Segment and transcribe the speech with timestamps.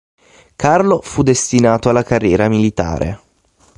[0.55, 3.19] Carlo fu destinato alla carriera militare.